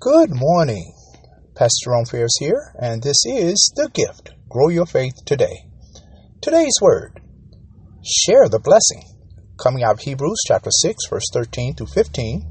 Good 0.00 0.30
morning. 0.32 0.92
Pastor 1.54 1.84
Jerome 1.84 2.04
Ferris 2.04 2.36
here, 2.40 2.72
and 2.80 3.02
this 3.02 3.24
is 3.26 3.72
The 3.76 3.90
Gift 3.94 4.30
Grow 4.48 4.68
Your 4.68 4.86
Faith 4.86 5.14
Today. 5.24 5.66
Today's 6.40 6.74
word 6.80 7.20
share 8.04 8.48
the 8.48 8.58
blessing, 8.58 9.04
coming 9.56 9.84
out 9.84 9.94
of 9.94 10.00
Hebrews 10.00 10.38
chapter 10.46 10.70
6, 10.70 11.06
verse 11.08 11.26
13 11.32 11.74
through 11.74 11.88
15, 11.94 12.42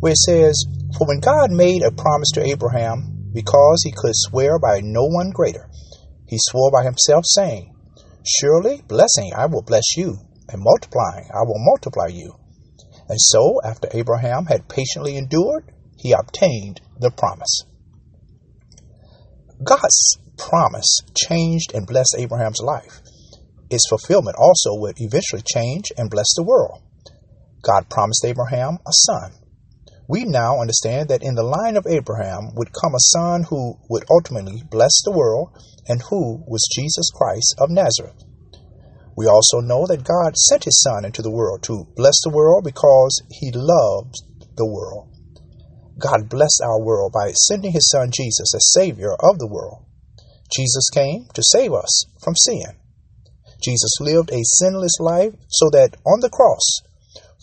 where 0.00 0.12
it 0.12 0.18
says, 0.18 0.64
For 0.96 1.06
when 1.06 1.20
God 1.20 1.50
made 1.50 1.82
a 1.82 1.90
promise 1.90 2.30
to 2.34 2.44
Abraham, 2.44 3.30
because 3.34 3.82
he 3.84 3.92
could 3.92 4.12
swear 4.14 4.58
by 4.58 4.80
no 4.82 5.04
one 5.04 5.30
greater, 5.30 5.68
he 6.26 6.38
swore 6.38 6.70
by 6.70 6.84
himself, 6.84 7.24
saying, 7.26 7.74
Surely, 8.26 8.82
blessing 8.88 9.32
I 9.36 9.46
will 9.46 9.62
bless 9.62 9.96
you, 9.96 10.16
and 10.48 10.62
multiplying 10.62 11.28
I 11.34 11.42
will 11.42 11.58
multiply 11.58 12.06
you. 12.06 12.36
And 13.08 13.20
so, 13.20 13.60
after 13.64 13.88
Abraham 13.92 14.46
had 14.46 14.68
patiently 14.68 15.16
endured, 15.16 15.71
he 16.02 16.12
obtained 16.12 16.80
the 16.98 17.12
promise. 17.12 17.62
God's 19.62 20.18
promise 20.36 20.98
changed 21.16 21.72
and 21.72 21.86
blessed 21.86 22.16
Abraham's 22.18 22.60
life. 22.60 23.00
Its 23.70 23.88
fulfillment 23.88 24.36
also 24.36 24.74
would 24.80 24.96
eventually 24.98 25.42
change 25.42 25.92
and 25.96 26.10
bless 26.10 26.34
the 26.34 26.42
world. 26.42 26.80
God 27.62 27.88
promised 27.88 28.24
Abraham 28.24 28.78
a 28.84 28.92
son. 28.92 29.32
We 30.08 30.24
now 30.24 30.60
understand 30.60 31.08
that 31.08 31.22
in 31.22 31.36
the 31.36 31.44
line 31.44 31.76
of 31.76 31.86
Abraham 31.86 32.50
would 32.56 32.72
come 32.72 32.94
a 32.94 33.08
son 33.16 33.44
who 33.48 33.78
would 33.88 34.04
ultimately 34.10 34.62
bless 34.68 35.00
the 35.04 35.12
world 35.12 35.50
and 35.86 36.02
who 36.10 36.42
was 36.48 36.68
Jesus 36.74 37.08
Christ 37.14 37.54
of 37.58 37.70
Nazareth. 37.70 38.24
We 39.16 39.26
also 39.26 39.60
know 39.60 39.86
that 39.86 40.02
God 40.02 40.36
sent 40.36 40.64
his 40.64 40.80
son 40.80 41.04
into 41.04 41.22
the 41.22 41.30
world 41.30 41.62
to 41.64 41.86
bless 41.94 42.20
the 42.24 42.34
world 42.34 42.64
because 42.64 43.22
he 43.30 43.52
loves 43.54 44.24
the 44.56 44.66
world. 44.66 45.11
God 45.98 46.28
blessed 46.28 46.62
our 46.64 46.80
world 46.80 47.12
by 47.12 47.32
sending 47.32 47.72
his 47.72 47.88
son 47.90 48.10
Jesus 48.12 48.54
as 48.54 48.72
Savior 48.72 49.12
of 49.20 49.38
the 49.38 49.48
world. 49.48 49.84
Jesus 50.54 50.88
came 50.92 51.26
to 51.34 51.42
save 51.42 51.72
us 51.72 52.04
from 52.22 52.34
sin. 52.36 52.76
Jesus 53.62 54.00
lived 54.00 54.30
a 54.32 54.42
sinless 54.42 54.98
life 55.00 55.34
so 55.48 55.70
that 55.70 55.96
on 56.04 56.20
the 56.20 56.30
cross, 56.30 56.80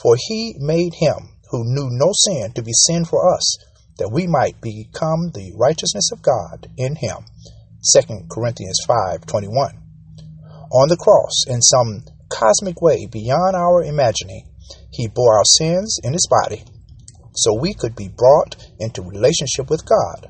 for 0.02 0.18
he 0.18 0.56
made 0.60 0.94
him 1.00 1.36
who 1.52 1.64
knew 1.64 1.90
no 1.90 2.12
sin 2.14 2.52
to 2.54 2.62
be 2.62 2.74
sin 2.74 3.06
for 3.06 3.34
us, 3.34 3.58
that 3.98 4.12
we 4.12 4.28
might 4.28 4.62
become 4.62 5.32
the 5.34 5.52
righteousness 5.56 6.12
of 6.12 6.22
God 6.22 6.68
in 6.78 6.96
him. 6.96 7.26
2 7.94 8.28
Corinthians 8.30 8.80
5:21. 8.88 9.78
On 10.72 10.90
the 10.90 10.98
cross, 10.98 11.44
in 11.48 11.62
some 11.62 12.04
cosmic 12.30 12.82
way 12.82 13.06
beyond 13.06 13.56
our 13.56 13.84
imagining, 13.84 14.46
he 14.92 15.08
bore 15.08 15.38
our 15.38 15.46
sins 15.46 15.98
in 16.04 16.14
his 16.14 16.28
body 16.30 16.64
so 17.40 17.54
we 17.54 17.74
could 17.74 17.96
be 17.96 18.10
brought 18.10 18.56
into 18.80 19.02
relationship 19.02 19.70
with 19.70 19.86
God. 19.86 20.30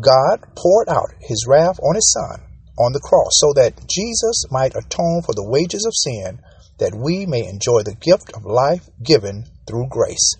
God 0.00 0.46
poured 0.56 0.88
out 0.88 1.10
his 1.20 1.46
wrath 1.46 1.78
on 1.80 1.94
his 1.94 2.10
son 2.10 2.46
on 2.78 2.92
the 2.92 3.00
cross 3.00 3.32
so 3.34 3.52
that 3.56 3.86
Jesus 3.88 4.44
might 4.50 4.74
atone 4.74 5.22
for 5.22 5.34
the 5.34 5.46
wages 5.46 5.84
of 5.84 5.92
sin 5.94 6.40
that 6.78 6.96
we 6.96 7.26
may 7.26 7.46
enjoy 7.46 7.82
the 7.82 7.98
gift 8.00 8.32
of 8.34 8.44
life 8.44 8.88
given 9.04 9.44
through 9.68 9.86
grace. 9.90 10.34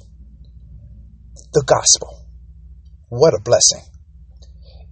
The 1.52 1.64
gospel. 1.66 2.26
What 3.08 3.34
a 3.34 3.42
blessing. 3.42 3.84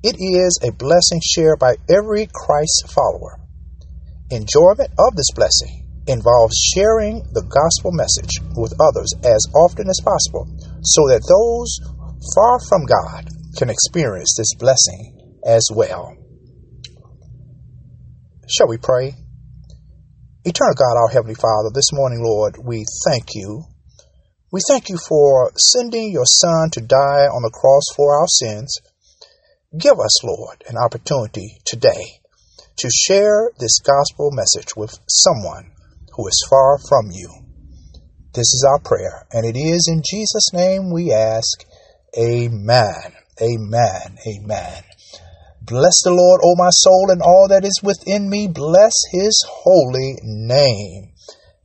It 0.03 0.17
is 0.19 0.61
a 0.63 0.73
blessing 0.73 1.21
shared 1.25 1.59
by 1.59 1.77
every 1.89 2.29
Christ 2.31 2.93
follower. 2.93 3.41
Enjoyment 4.31 4.93
of 4.99 5.17
this 5.17 5.33
blessing 5.35 5.89
involves 6.07 6.57
sharing 6.75 7.23
the 7.33 7.45
gospel 7.49 7.93
message 7.93 8.41
with 8.57 8.75
others 8.81 9.13
as 9.25 9.41
often 9.55 9.89
as 9.89 10.01
possible 10.05 10.49
so 10.83 11.09
that 11.09 11.27
those 11.29 11.81
far 12.35 12.59
from 12.69 12.87
God 12.87 13.29
can 13.57 13.71
experience 13.71 14.35
this 14.37 14.55
blessing 14.59 15.19
as 15.45 15.69
well. 15.75 16.17
Shall 18.49 18.69
we 18.69 18.79
pray? 18.79 19.15
Eternal 20.45 20.75
God, 20.75 20.97
our 20.97 21.09
Heavenly 21.09 21.35
Father, 21.35 21.71
this 21.75 21.93
morning, 21.93 22.23
Lord, 22.25 22.57
we 22.65 22.85
thank 23.07 23.35
you. 23.35 23.65
We 24.51 24.61
thank 24.67 24.89
you 24.89 24.97
for 24.97 25.53
sending 25.57 26.11
your 26.11 26.25
Son 26.25 26.71
to 26.73 26.81
die 26.81 27.27
on 27.29 27.43
the 27.43 27.51
cross 27.51 27.85
for 27.95 28.19
our 28.19 28.27
sins. 28.27 28.79
Give 29.77 30.01
us, 30.01 30.25
Lord, 30.25 30.65
an 30.67 30.77
opportunity 30.79 31.59
today 31.67 32.21
to 32.79 32.89
share 32.91 33.51
this 33.59 33.81
gospel 33.81 34.31
message 34.33 34.75
with 34.77 34.99
someone 35.09 35.73
who 36.17 36.27
is 36.27 36.47
far 36.49 36.79
from 36.89 37.11
you. 37.13 37.48
This 38.39 38.55
is 38.55 38.65
our 38.69 38.79
prayer, 38.79 39.27
and 39.33 39.45
it 39.45 39.59
is 39.59 39.91
in 39.91 40.01
Jesus' 40.09 40.53
name 40.53 40.93
we 40.93 41.13
ask. 41.13 41.67
Amen. 42.17 43.17
Amen. 43.43 44.17
Amen. 44.29 44.83
Bless 45.61 46.01
the 46.05 46.15
Lord, 46.15 46.41
O 46.45 46.55
my 46.55 46.71
soul, 46.71 47.11
and 47.11 47.21
all 47.21 47.49
that 47.49 47.65
is 47.65 47.81
within 47.83 48.31
me. 48.31 48.47
Bless 48.47 48.95
his 49.11 49.45
holy 49.45 50.15
name. 50.23 51.11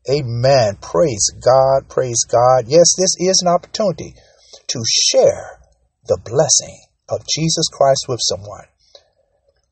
Amen. 0.09 0.77
Praise 0.81 1.29
God. 1.45 1.89
Praise 1.89 2.25
God. 2.25 2.65
Yes, 2.65 2.95
this 2.97 3.17
is 3.19 3.43
an 3.45 3.53
opportunity 3.53 4.15
to 4.65 4.83
share 4.89 5.59
the 6.07 6.17
blessing 6.25 6.87
of 7.07 7.21
Jesus 7.29 7.67
Christ 7.71 8.05
with 8.09 8.19
someone. 8.23 8.65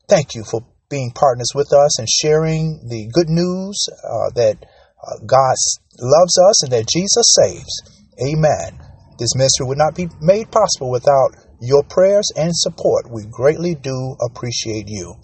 Thank 0.08 0.36
you 0.36 0.44
for 0.44 0.60
being 0.88 1.10
partners 1.10 1.50
with 1.52 1.72
us 1.72 1.98
and 1.98 2.08
sharing 2.08 2.86
the 2.88 3.10
good 3.12 3.28
news 3.28 3.88
uh, 4.04 4.30
that 4.36 4.64
uh, 5.02 5.18
God 5.26 5.54
loves 5.98 6.38
us 6.48 6.62
and 6.64 6.72
that 6.72 6.88
Jesus 6.88 7.34
saves. 7.42 8.02
Amen. 8.22 8.78
This 9.18 9.34
ministry 9.34 9.66
would 9.66 9.78
not 9.78 9.94
be 9.94 10.08
made 10.20 10.50
possible 10.50 10.90
without 10.90 11.36
your 11.60 11.82
prayers 11.84 12.28
and 12.36 12.50
support. 12.54 13.10
We 13.10 13.24
greatly 13.30 13.74
do 13.74 14.16
appreciate 14.20 14.86
you. 14.88 15.14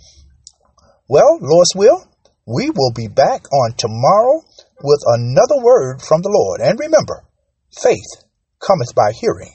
Well, 1.09 1.39
Lord's 1.41 1.75
will, 1.75 2.05
we 2.47 2.71
will 2.71 2.93
be 2.95 3.09
back 3.09 3.43
on 3.53 3.75
tomorrow 3.77 4.43
with 4.83 5.03
another 5.07 5.63
word 5.63 6.03
from 6.03 6.23
the 6.23 6.31
Lord. 6.31 6.61
And 6.61 6.79
remember, 6.79 7.25
faith 7.83 8.25
cometh 8.61 8.95
by 8.95 9.13
hearing, 9.13 9.53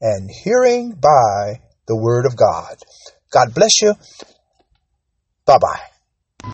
and 0.00 0.28
hearing 0.44 0.92
by 0.92 1.60
the 1.86 1.96
word 1.96 2.26
of 2.26 2.36
God. 2.36 2.76
God 3.32 3.54
bless 3.54 3.82
you. 3.82 3.94
Bye 5.46 5.58
bye. 5.60 5.97